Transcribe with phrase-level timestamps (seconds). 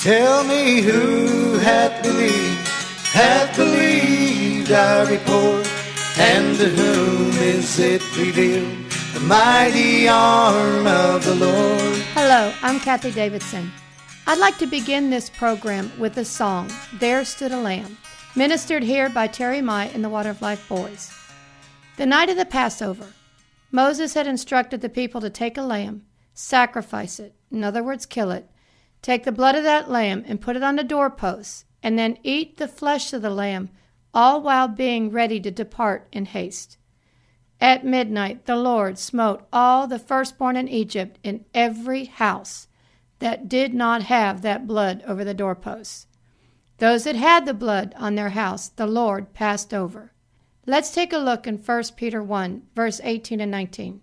[0.00, 2.68] Tell me who hath believed,
[3.12, 5.70] hath believed our report,
[6.18, 8.90] and to whom is it revealed?
[9.12, 11.98] The mighty arm of the Lord.
[12.14, 13.70] Hello, I'm Kathie Davidson.
[14.26, 17.98] I'd like to begin this program with a song, There Stood a Lamb,
[18.34, 21.12] ministered here by Terry Mai and the Water of Life Boys.
[21.98, 23.08] The night of the Passover,
[23.70, 28.30] Moses had instructed the people to take a lamb, sacrifice it, in other words, kill
[28.30, 28.48] it,
[29.02, 32.58] Take the blood of that lamb and put it on the doorposts, and then eat
[32.58, 33.70] the flesh of the lamb,
[34.12, 36.76] all while being ready to depart in haste.
[37.60, 42.68] At midnight the Lord smote all the firstborn in Egypt in every house
[43.18, 46.06] that did not have that blood over the doorposts.
[46.78, 50.12] Those that had the blood on their house the Lord passed over.
[50.66, 54.00] Let's take a look in 1 Peter 1, verse 18 and 19.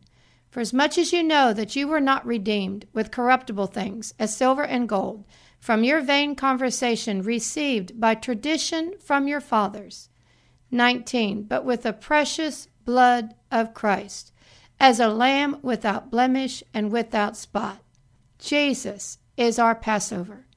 [0.58, 4.36] For as much as you know that you were not redeemed with corruptible things, as
[4.36, 5.24] silver and gold,
[5.60, 10.10] from your vain conversation received by tradition from your fathers.
[10.72, 11.44] 19.
[11.44, 14.32] But with the precious blood of Christ,
[14.80, 17.84] as a lamb without blemish and without spot.
[18.40, 20.48] Jesus is our Passover.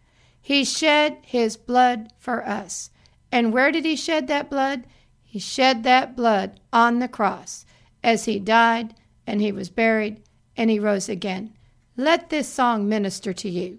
[0.41, 2.91] He shed his blood for us.
[3.31, 4.87] And where did he shed that blood?
[5.23, 7.67] He shed that blood on the cross
[8.03, 8.95] as he died
[9.31, 10.21] and he was buried,
[10.57, 11.55] and he rose again.
[11.97, 13.79] Let this song minister to you.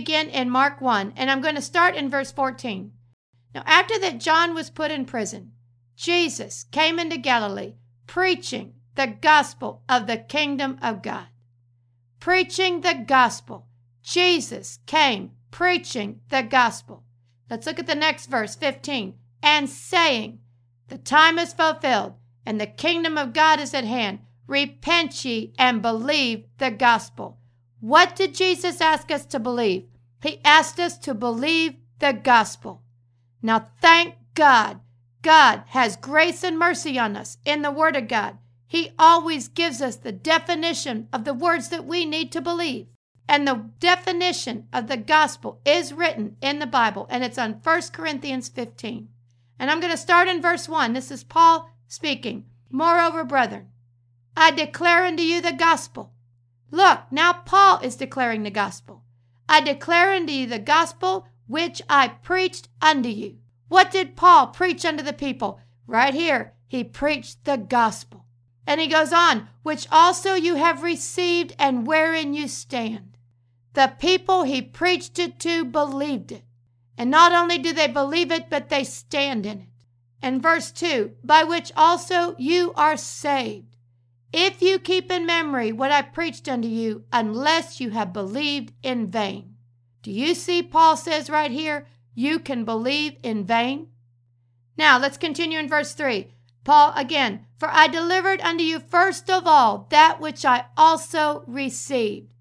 [0.00, 2.90] Begin in Mark 1, and I'm going to start in verse 14.
[3.54, 5.52] Now, after that John was put in prison,
[5.94, 7.74] Jesus came into Galilee
[8.06, 11.26] preaching the gospel of the kingdom of God.
[12.18, 13.66] Preaching the gospel.
[14.02, 17.04] Jesus came preaching the gospel.
[17.50, 19.18] Let's look at the next verse, 15.
[19.42, 20.38] And saying,
[20.88, 22.14] The time is fulfilled,
[22.46, 24.20] and the kingdom of God is at hand.
[24.46, 27.39] Repent ye and believe the gospel.
[27.80, 29.86] What did Jesus ask us to believe?
[30.22, 32.82] He asked us to believe the gospel.
[33.42, 34.80] Now, thank God,
[35.22, 38.38] God has grace and mercy on us in the Word of God.
[38.66, 42.86] He always gives us the definition of the words that we need to believe.
[43.28, 47.82] And the definition of the gospel is written in the Bible, and it's on 1
[47.92, 49.08] Corinthians 15.
[49.58, 50.92] And I'm going to start in verse 1.
[50.92, 52.46] This is Paul speaking.
[52.70, 53.68] Moreover, brethren,
[54.36, 56.12] I declare unto you the gospel.
[56.70, 59.02] Look, now Paul is declaring the gospel.
[59.48, 63.38] I declare unto you the gospel which I preached unto you.
[63.68, 65.60] What did Paul preach unto the people?
[65.86, 68.26] Right here, he preached the gospel.
[68.66, 73.16] And he goes on, which also you have received and wherein you stand.
[73.72, 76.44] The people he preached it to believed it.
[76.96, 79.68] And not only do they believe it, but they stand in it.
[80.22, 83.69] And verse 2 by which also you are saved,
[84.32, 89.10] if you keep in memory what I preached unto you, unless you have believed in
[89.10, 89.56] vain.
[90.02, 93.88] Do you see Paul says right here, you can believe in vain?
[94.76, 96.32] Now let's continue in verse 3.
[96.64, 102.32] Paul again, for I delivered unto you first of all that which I also received.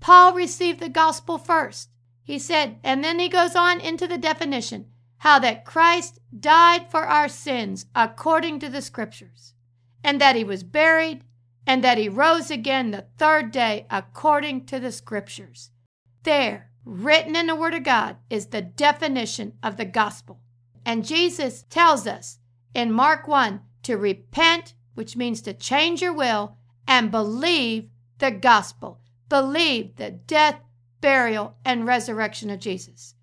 [0.00, 1.90] Paul received the gospel first.
[2.22, 4.86] He said, and then he goes on into the definition
[5.18, 9.54] how that Christ died for our sins according to the scriptures,
[10.04, 11.24] and that he was buried,
[11.68, 15.70] and that he rose again the third day according to the scriptures.
[16.22, 20.40] There, written in the Word of God, is the definition of the gospel.
[20.86, 22.38] And Jesus tells us
[22.72, 26.56] in Mark 1 to repent, which means to change your will,
[26.86, 29.00] and believe the gospel.
[29.28, 30.62] Believe the death,
[31.02, 33.14] burial, and resurrection of Jesus.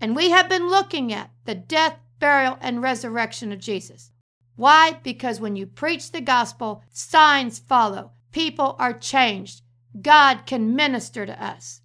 [0.00, 4.11] And we have been looking at the death, burial, and resurrection of Jesus.
[4.62, 5.00] Why?
[5.02, 8.12] Because when you preach the gospel, signs follow.
[8.30, 9.62] People are changed.
[10.00, 11.80] God can minister to us.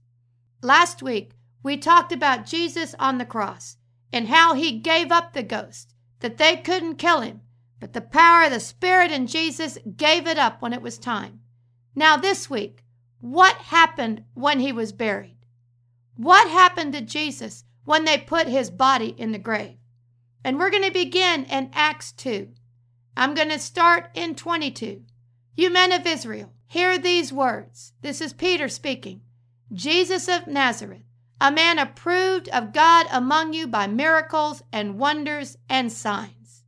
[0.62, 1.32] Last week,
[1.64, 3.78] we talked about Jesus on the cross
[4.14, 7.42] and how he gave up the ghost, that they couldn't kill him,
[7.80, 11.40] but the power of the Spirit in Jesus gave it up when it was time.
[11.96, 12.84] Now, this week,
[13.20, 15.40] what happened when he was buried?
[16.16, 19.78] What happened to Jesus when they put his body in the grave?
[20.44, 22.50] And we're going to begin in Acts 2.
[23.18, 25.02] I'm going to start in 22.
[25.56, 27.94] You men of Israel, hear these words.
[28.04, 29.22] This is Peter speaking.
[29.74, 31.02] Jesus of Nazareth,
[31.42, 36.64] a man approved of God among you by miracles and wonders and signs.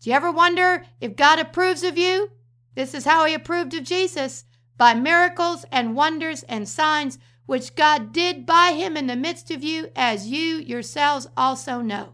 [0.00, 2.30] Do you ever wonder if God approves of you?
[2.76, 4.44] This is how he approved of Jesus
[4.76, 9.64] by miracles and wonders and signs which God did by him in the midst of
[9.64, 12.12] you, as you yourselves also know.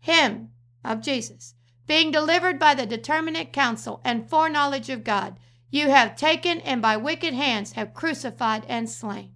[0.00, 0.48] Him
[0.82, 1.55] of Jesus
[1.86, 5.38] being delivered by the determinate counsel and foreknowledge of God,
[5.70, 9.32] you have taken and by wicked hands have crucified and slain.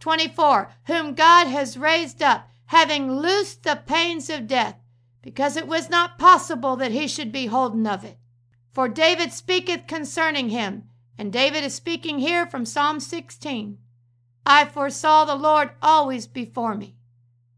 [0.00, 0.70] 24.
[0.86, 4.76] Whom God has raised up, having loosed the pains of death,
[5.22, 8.18] because it was not possible that he should be holden of it.
[8.72, 10.84] For David speaketh concerning him,
[11.18, 13.78] and David is speaking here from Psalm 16.
[14.44, 16.94] I foresaw the Lord always before me,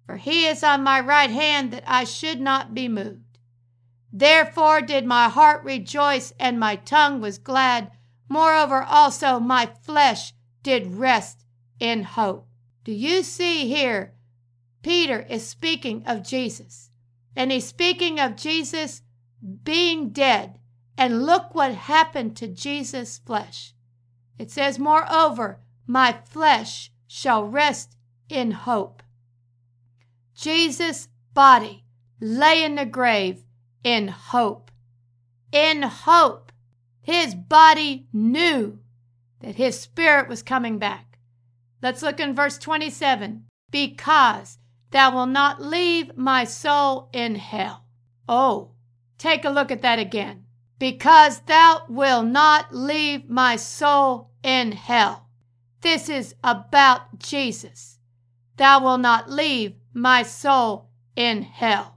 [0.07, 3.28] for he is on my right hand that I should not be moved.
[4.13, 7.91] Therefore did my heart rejoice, and my tongue was glad.
[8.29, 11.45] Moreover, also my flesh did rest
[11.79, 12.47] in hope.
[12.85, 14.15] Do you see here?
[14.83, 16.91] Peter is speaking of Jesus,
[17.37, 19.03] and he's speaking of Jesus
[19.63, 20.59] being dead.
[20.97, 23.73] And look what happened to Jesus' flesh.
[24.39, 27.97] It says, Moreover, my flesh shall rest
[28.29, 29.03] in hope.
[30.35, 31.85] Jesus' body
[32.21, 33.45] lay in the grave
[33.85, 34.71] in hope.
[35.53, 36.53] In hope.
[37.03, 38.81] His body knew
[39.41, 41.19] that his spirit was coming back.
[41.83, 43.45] Let's look in verse 27.
[43.71, 44.59] Because
[44.91, 47.85] thou wilt not leave my soul in hell.
[48.29, 48.73] Oh,
[49.17, 50.45] take a look at that again.
[50.79, 55.27] Because thou wilt not leave my soul in hell.
[55.81, 57.99] This is about Jesus.
[58.57, 61.97] Thou wilt not leave my soul in hell.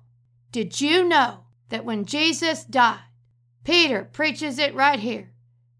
[0.51, 2.99] Did you know that when Jesus died,
[3.63, 5.31] Peter preaches it right here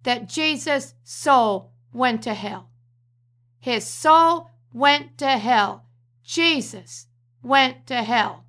[0.03, 2.69] that Jesus' soul went to hell.
[3.59, 5.85] His soul went to hell.
[6.23, 7.07] Jesus
[7.43, 8.45] went to hell.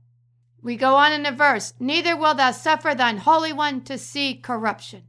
[0.62, 4.34] We go on in the verse, neither will thou suffer thine Holy One to see
[4.34, 5.02] corruption.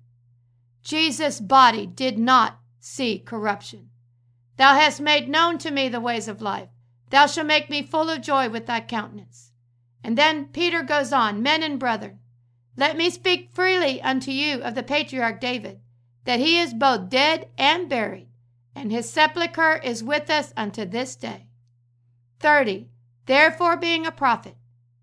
[0.82, 3.90] Jesus' body did not see corruption.
[4.58, 6.70] Thou hast made known to me the ways of life.
[7.12, 9.52] Thou shalt make me full of joy with thy countenance.
[10.04, 12.20] And then Peter goes on, Men and brethren,
[12.76, 15.80] let me speak freely unto you of the patriarch David,
[16.26, 18.30] that he is both dead and buried,
[18.74, 21.48] and his sepulchre is with us unto this day.
[22.40, 22.90] 30.
[23.26, 24.56] Therefore, being a prophet,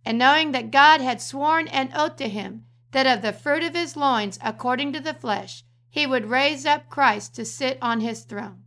[0.04, 3.74] and knowing that God had sworn an oath to him that of the fruit of
[3.74, 8.24] his loins, according to the flesh, he would raise up Christ to sit on his
[8.24, 8.64] throne.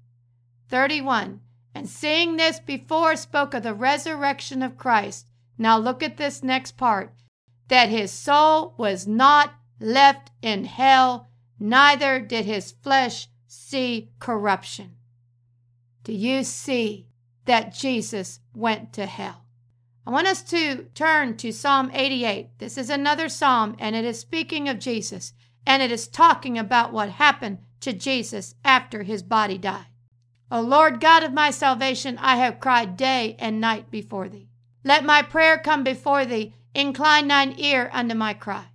[0.70, 1.42] 31.
[1.76, 5.26] And seeing this before spoke of the resurrection of Christ.
[5.58, 7.14] Now look at this next part
[7.74, 11.28] that his soul was not left in hell,
[11.60, 14.92] neither did his flesh see corruption.
[16.04, 17.08] Do you see
[17.46, 19.46] that Jesus went to hell?
[20.06, 22.60] I want us to turn to Psalm 88.
[22.60, 25.34] This is another psalm, and it is speaking of Jesus,
[25.66, 29.88] and it is talking about what happened to Jesus after his body died.
[30.52, 34.52] O Lord God of my salvation, I have cried day and night before thee.
[34.84, 38.68] Let my prayer come before thee, incline thine ear unto my cry.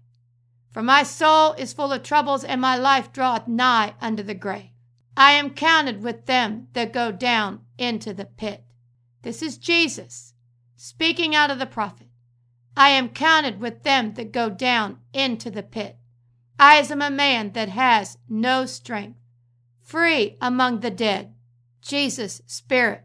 [0.72, 4.70] For my soul is full of troubles, and my life draweth nigh unto the grave.
[5.16, 8.64] I am counted with them that go down into the pit.
[9.22, 10.34] This is Jesus
[10.76, 12.06] speaking out of the prophet.
[12.76, 15.96] I am counted with them that go down into the pit.
[16.60, 19.18] I am a man that has no strength,
[19.82, 21.34] free among the dead.
[21.82, 23.04] Jesus' spirit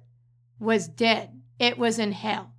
[0.59, 2.52] was dead, it was in hell.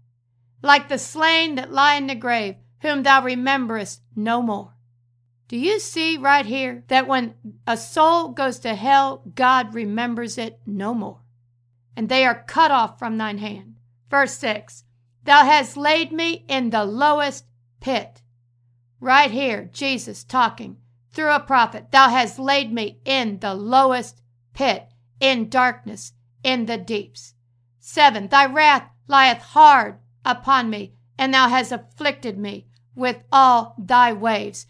[0.65, 4.73] Like the slain that lie in the grave, whom thou rememberest no more.
[5.47, 7.35] Do you see right here that when
[7.67, 11.21] a soul goes to hell, God remembers it no more?
[11.95, 13.75] And they are cut off from thine hand.
[14.09, 14.85] Verse 6
[15.25, 17.45] Thou hast laid me in the lowest
[17.81, 18.23] pit.
[19.01, 20.79] Right here, Jesus talking
[21.13, 21.91] through a prophet.
[21.91, 24.23] Thou hast laid me in the lowest
[24.55, 24.87] pit,
[25.21, 27.35] in darkness, in the deeps.
[27.81, 34.13] Seven, thy wrath lieth hard upon me, and thou hast afflicted me with all thy
[34.13, 34.67] waves.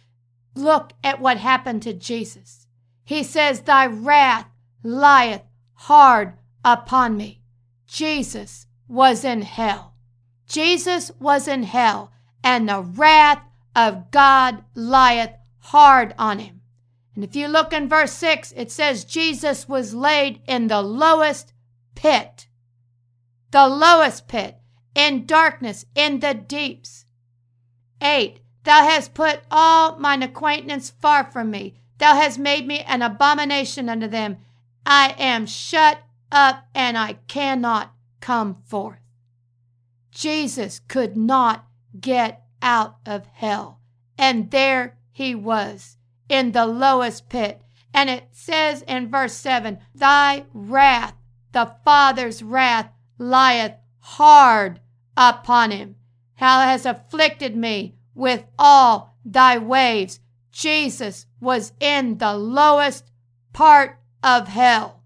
[0.54, 2.66] Look at what happened to Jesus.
[3.04, 4.48] He says, Thy wrath
[4.82, 5.42] lieth
[5.74, 6.34] hard
[6.64, 7.42] upon me.
[7.86, 9.94] Jesus was in hell.
[10.48, 13.42] Jesus was in hell, and the wrath
[13.74, 16.60] of God lieth hard on him.
[17.14, 21.52] And if you look in verse 6, it says Jesus was laid in the lowest
[21.94, 22.48] pit.
[23.50, 24.58] The lowest pit,
[24.94, 27.04] in darkness, in the deeps.
[28.00, 28.40] 8.
[28.64, 31.74] Thou hast put all mine acquaintance far from me.
[31.98, 34.38] Thou hast made me an abomination unto them.
[34.86, 35.98] I am shut
[36.32, 38.98] up and I cannot come forth.
[40.10, 41.66] Jesus could not
[42.00, 43.80] get out of hell.
[44.16, 45.96] And there he was
[46.28, 47.60] in the lowest pit.
[47.92, 51.14] And it says in verse 7 Thy wrath,
[51.52, 54.80] the Father's wrath, lieth hard
[55.16, 55.96] upon him.
[56.38, 60.20] Thou hast afflicted me with all thy waves.
[60.52, 63.10] Jesus was in the lowest
[63.52, 65.02] part of hell.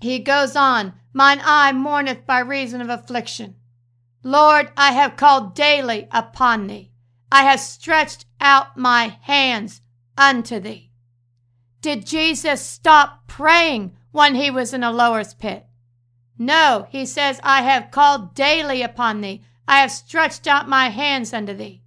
[0.00, 3.54] He goes on, Mine eye mourneth by reason of affliction.
[4.22, 6.90] Lord, I have called daily upon thee.
[7.30, 9.82] I have stretched out my hands
[10.16, 10.90] unto thee.
[11.80, 15.66] Did Jesus stop praying when he was in the lowest pit?
[16.38, 19.42] No, he says, I have called daily upon thee.
[19.66, 21.82] I have stretched out my hands unto thee.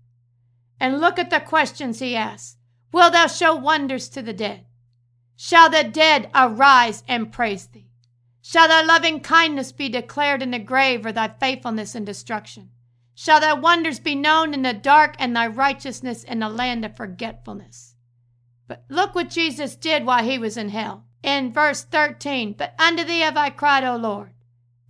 [0.80, 2.58] And look at the questions he asks
[2.92, 4.66] Will thou show wonders to the dead?
[5.36, 7.90] Shall the dead arise and praise thee?
[8.42, 12.70] Shall thy loving kindness be declared in the grave, or thy faithfulness in destruction?
[13.14, 16.96] Shall thy wonders be known in the dark, and thy righteousness in the land of
[16.96, 17.96] forgetfulness?
[18.68, 21.06] But look what Jesus did while he was in hell.
[21.22, 24.32] In verse 13, But unto thee have I cried, O Lord,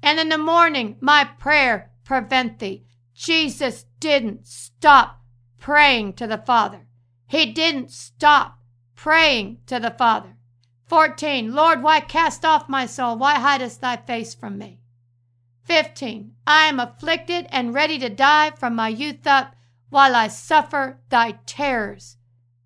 [0.03, 2.85] and in the morning my prayer prevent thee.
[3.13, 5.21] Jesus didn't stop
[5.59, 6.87] praying to the Father.
[7.27, 8.59] He didn't stop
[8.95, 10.37] praying to the Father.
[10.85, 11.53] 14.
[11.53, 13.17] Lord, why cast off my soul?
[13.17, 14.79] Why hidest thy face from me?
[15.63, 16.33] 15.
[16.45, 19.55] I am afflicted and ready to die from my youth up
[19.89, 22.17] while I suffer thy terrors.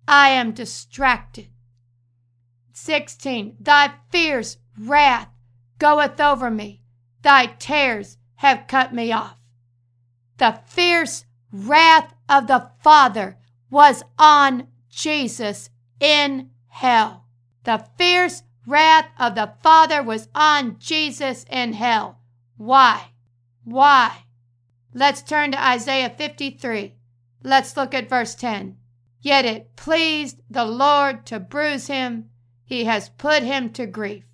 [0.06, 1.48] I am distracted.
[2.72, 3.56] 16.
[3.60, 5.28] Thy fierce wrath
[5.78, 6.82] goeth over me.
[7.22, 9.36] Thy tears have cut me off.
[10.38, 13.36] The fierce wrath of the Father
[13.70, 15.68] was on Jesus
[16.00, 17.26] in hell.
[17.64, 22.20] The fierce wrath of the Father was on Jesus in hell.
[22.56, 23.10] Why?
[23.64, 24.24] Why?
[24.94, 26.94] Let's turn to Isaiah 53.
[27.42, 28.78] Let's look at verse 10.
[29.20, 32.30] Yet it pleased the Lord to bruise him,
[32.64, 34.24] he has put him to grief.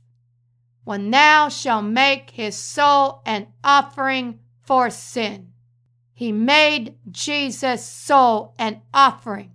[0.86, 5.52] When thou shalt make his soul an offering for sin.
[6.14, 9.50] He made Jesus' soul an offering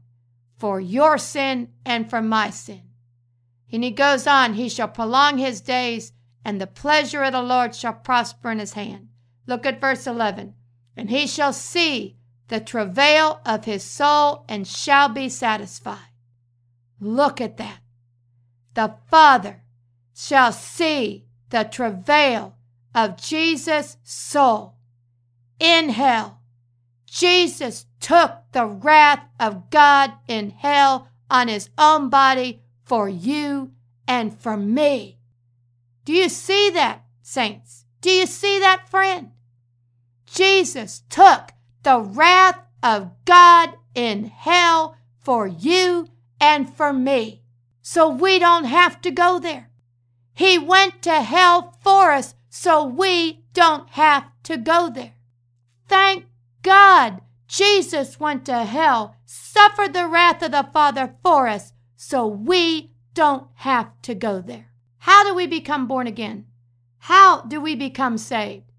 [0.57, 2.81] for your sin and for my sin.
[3.71, 6.11] And he goes on, he shall prolong his days,
[6.43, 9.07] and the pleasure of the Lord shall prosper in his hand.
[9.47, 10.53] Look at verse 11.
[10.97, 12.17] And he shall see
[12.49, 16.11] the travail of his soul and shall be satisfied.
[16.99, 17.79] Look at that.
[18.73, 19.60] The Father
[20.21, 22.55] shall see the travail
[22.93, 24.75] of Jesus' soul
[25.59, 26.39] in hell.
[27.07, 33.71] Jesus took the wrath of God in hell on his own body for you
[34.07, 35.17] and for me.
[36.05, 37.85] Do you see that, saints?
[38.01, 39.31] Do you see that, friend?
[40.27, 41.49] Jesus took
[41.81, 47.41] the wrath of God in hell for you and for me.
[47.81, 49.70] So we don't have to go there.
[50.33, 55.13] He went to hell for us so we don't have to go there.
[55.87, 56.25] Thank
[56.61, 62.91] God Jesus went to hell, suffered the wrath of the Father for us so we
[63.13, 64.69] don't have to go there.
[64.99, 66.45] How do we become born again?
[66.99, 68.71] How do we become saved?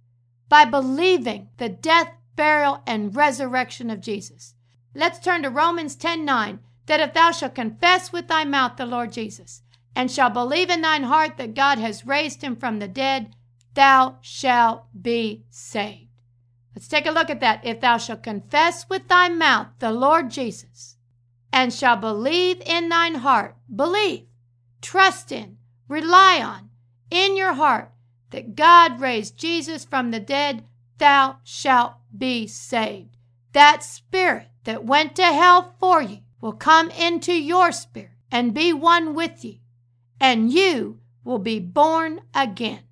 [0.48, 4.54] By believing the death, burial, and resurrection of Jesus.
[4.94, 6.60] Let's turn to Romans 10 9.
[6.86, 9.62] That if thou shalt confess with thy mouth the Lord Jesus,
[9.94, 13.34] and shall believe in thine heart that God has raised him from the dead,
[13.74, 16.08] thou shalt be saved.
[16.74, 17.64] Let's take a look at that.
[17.64, 20.96] If thou shalt confess with thy mouth the Lord Jesus,
[21.52, 24.24] and shalt believe in thine heart, believe,
[24.80, 26.70] trust in, rely on,
[27.10, 27.92] in your heart,
[28.30, 30.64] that God raised Jesus from the dead,
[30.96, 33.16] thou shalt be saved.
[33.52, 38.72] That spirit that went to hell for you will come into your spirit and be
[38.72, 39.58] one with you,
[40.22, 42.84] and you will be born again.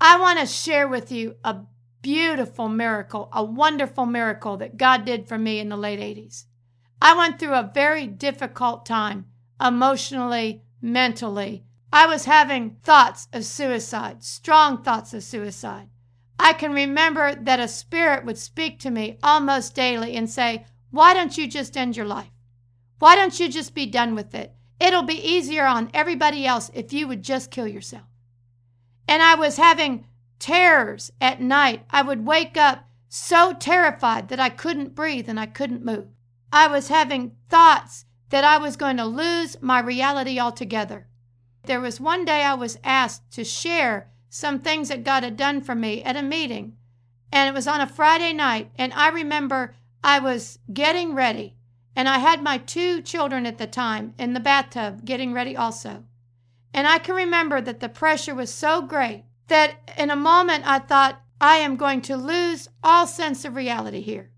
[0.00, 1.58] I want to share with you a
[2.00, 6.46] beautiful miracle, a wonderful miracle that God did for me in the late 80s.
[7.02, 9.26] I went through a very difficult time
[9.60, 11.64] emotionally, mentally.
[11.92, 15.90] I was having thoughts of suicide, strong thoughts of suicide.
[16.38, 21.12] I can remember that a spirit would speak to me almost daily and say, Why
[21.12, 22.30] don't you just end your life?
[23.00, 24.54] Why don't you just be done with it?
[24.80, 28.04] It'll be easier on everybody else if you would just kill yourself.
[29.06, 30.06] And I was having
[30.38, 31.84] terrors at night.
[31.90, 36.06] I would wake up so terrified that I couldn't breathe and I couldn't move.
[36.52, 41.08] I was having thoughts that I was going to lose my reality altogether.
[41.64, 45.60] There was one day I was asked to share some things that God had done
[45.60, 46.76] for me at a meeting.
[47.32, 48.70] And it was on a Friday night.
[48.78, 51.56] And I remember I was getting ready.
[51.96, 56.04] And I had my two children at the time in the bathtub getting ready also.
[56.72, 60.78] And I can remember that the pressure was so great that in a moment I
[60.78, 64.30] thought, I am going to lose all sense of reality here.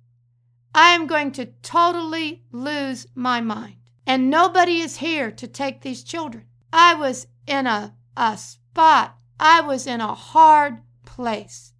[0.74, 3.76] I am going to totally lose my mind.
[4.06, 6.46] And nobody is here to take these children.
[6.72, 11.71] I was in a, a spot I was in a hard place.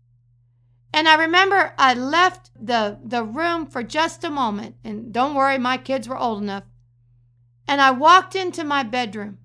[0.92, 5.58] And I remember I left the, the room for just a moment, and don't worry,
[5.58, 6.64] my kids were old enough.
[7.66, 9.38] And I walked into my bedroom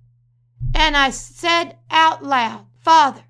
[0.74, 3.24] and I said out loud, Father,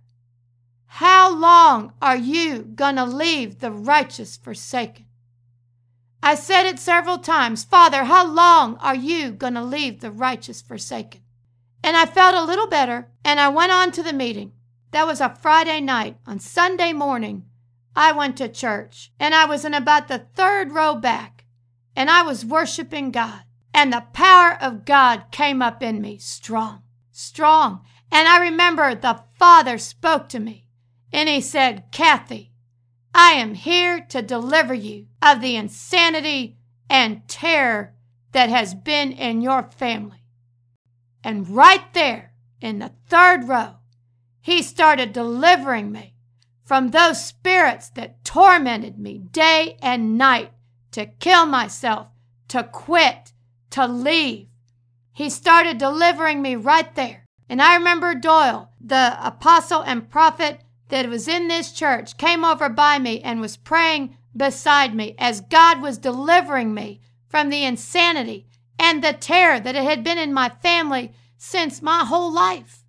[0.87, 5.05] how long are you going to leave the righteous forsaken?
[6.23, 10.61] I said it several times, Father, how long are you going to leave the righteous
[10.61, 11.21] forsaken?
[11.83, 14.53] And I felt a little better, and I went on to the meeting.
[14.91, 16.17] That was a Friday night.
[16.25, 17.45] On Sunday morning,
[17.97, 21.45] I went to church and I was in about the third row back
[21.95, 23.41] and I was worshiping God.
[23.73, 27.81] And the power of God came up in me strong, strong.
[28.11, 30.67] And I remember the Father spoke to me
[31.11, 32.51] and he said, Kathie,
[33.15, 37.95] I am here to deliver you of the insanity and terror
[38.31, 40.23] that has been in your family.
[41.23, 43.77] And right there in the third row,
[44.39, 46.13] he started delivering me
[46.67, 50.51] from those spirits that tormented me day and night
[50.91, 52.07] to kill myself,
[52.49, 53.31] to quit,
[53.69, 54.47] to leave.
[55.13, 57.23] He started delivering me right there.
[57.47, 62.67] And I remember Doyle, the apostle and prophet that was in this church, came over
[62.67, 66.99] by me and was praying beside me as God was delivering me
[67.29, 68.45] from the insanity
[68.77, 72.83] and the terror that it had been in my family since my whole life.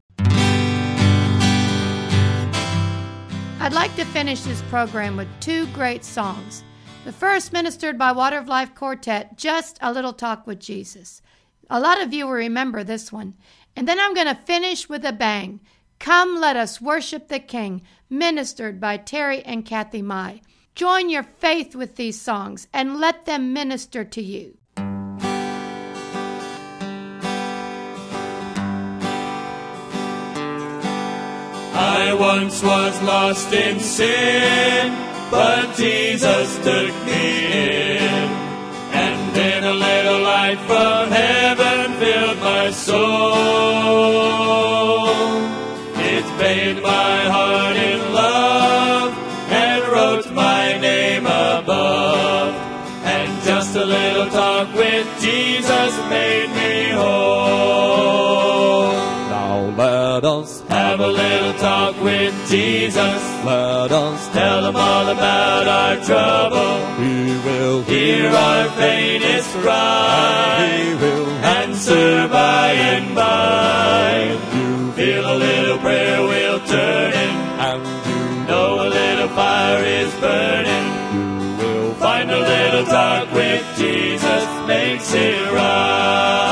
[3.60, 6.62] I'd like to finish this program with two great songs.
[7.04, 11.20] The first, ministered by Water of Life Quartet, Just a Little Talk with Jesus.
[11.68, 13.34] A lot of you will remember this one.
[13.74, 15.60] And then I'm going to finish with a bang.
[15.98, 20.40] Come, let us worship the King, ministered by Terry and Kathie Mai.
[20.76, 24.57] Join your faith with these songs and let them minister to you.
[32.08, 34.96] I once was lost in sin,
[35.30, 38.28] but Jesus took me in.
[39.04, 43.04] And then a little light from heaven filled my soul.
[45.96, 49.12] It bathed my heart in love
[49.50, 52.54] and wrote my name above.
[53.04, 58.08] And just a little talk with Jesus made me whole.
[59.28, 60.57] Now let us
[60.88, 63.22] Have a little talk with Jesus.
[63.44, 66.74] let us Tell him all about our trouble.
[66.96, 70.66] He will Hear our faintest cry.
[70.66, 71.28] He will
[71.60, 74.38] Answer by and by.
[74.56, 77.34] you Feel a little prayer will turn in.
[77.68, 80.86] and you Know a little fire is burning.
[81.14, 86.47] you will Find a little talk with Jesus makes it right.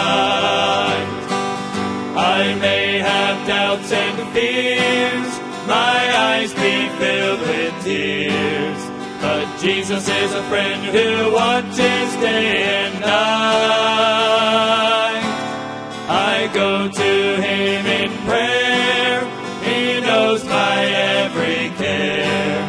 [9.61, 13.17] Jesus is a friend who watches day and night.
[16.09, 19.25] I go to him in prayer,
[19.65, 22.63] he knows my every care.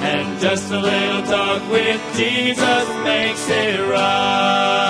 [0.00, 4.82] And just a little talk with Jesus makes it right.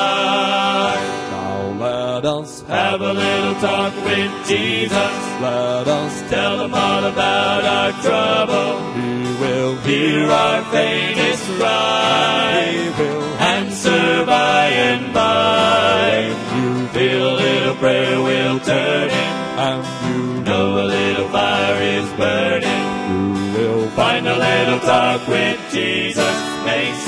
[2.40, 5.14] Us Have a little talk with Jesus.
[5.40, 8.72] let us Tell him all about our trouble.
[8.98, 12.70] He will Hear our faintest cry.
[12.72, 13.22] He will
[13.56, 16.32] Answer by and by.
[16.56, 19.30] you Feel a little prayer will turn in.
[19.68, 22.82] and you Know a little fire is burning.
[23.10, 23.24] you
[23.56, 27.01] will Find a little talk with Jesus makes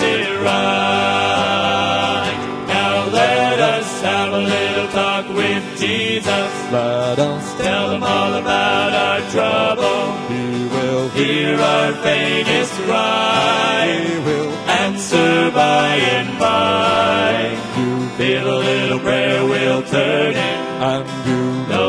[6.74, 10.00] Let us Tell them all about our trouble.
[10.32, 13.82] He will Hear our faintest cry.
[14.08, 14.50] He will
[14.82, 17.30] Answer by and by.
[17.78, 20.58] you Feel a little prayer will turn in.
[20.92, 21.83] and you Know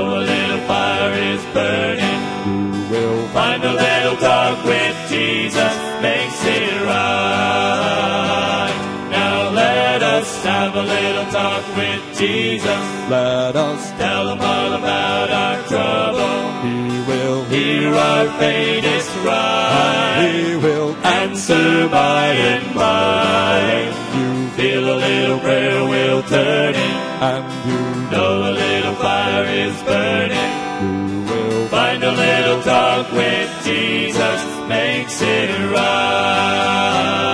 [10.76, 12.84] have a little talk with Jesus.
[13.10, 16.52] let us Tell him all about our trouble.
[16.68, 20.28] He will Hear our faintest cry.
[20.28, 23.94] He will Answer by and by.
[24.18, 26.92] you Feel a little prayer will turn in.
[27.32, 30.52] and you Know a little fire is burning.
[30.82, 37.25] you will Find a little talk with Jesus makes it right.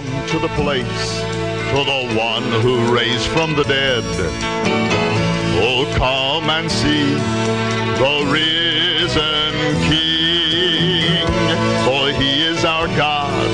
[0.00, 4.02] Come to the place, to the one who raised from the dead.
[5.62, 7.12] Oh, come and see
[8.00, 9.52] the risen
[9.90, 11.26] King,
[11.84, 13.50] for he is our God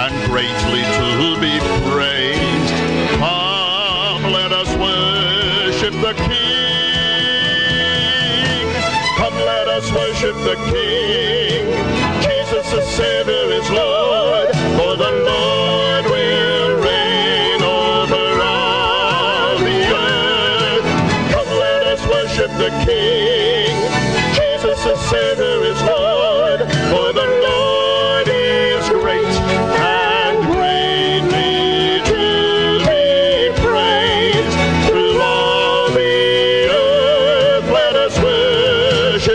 [0.00, 1.60] and greatly to be
[1.90, 2.74] praised.
[3.18, 6.36] Come, let us worship the King.
[9.18, 11.45] Come, let us worship the King.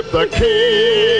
[0.02, 1.11] Worship the King.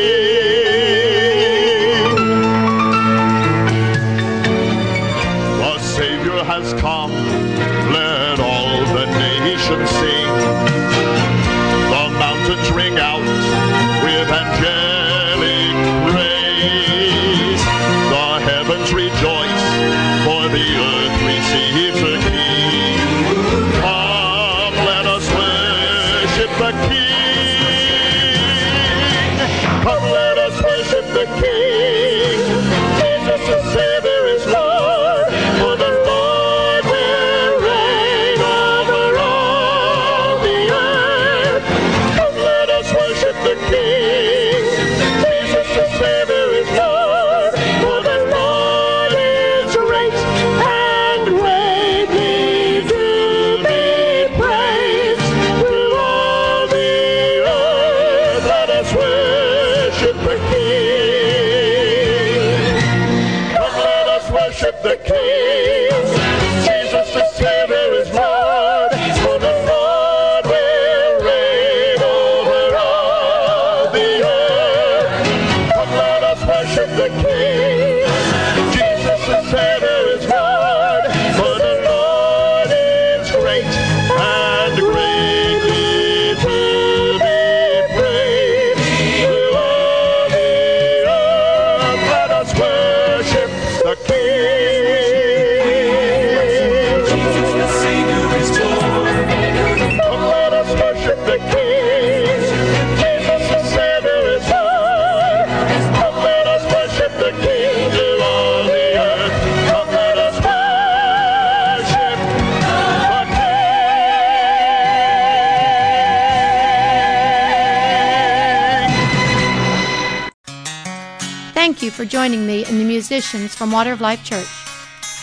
[122.02, 124.48] For joining me and the musicians from Water of Life Church.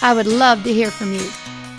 [0.01, 1.29] I would love to hear from you.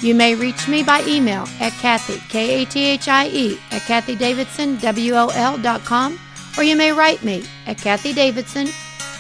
[0.02, 3.84] You may reach me by email at Kathie, K A T H I E, at
[3.84, 6.20] Kathie Davidson, W O L dot com,
[6.58, 8.68] or you may write me at Kathie Davidson,